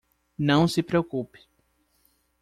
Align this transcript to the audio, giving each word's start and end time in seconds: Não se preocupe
Não 0.39 0.67
se 0.67 0.81
preocupe 0.81 1.41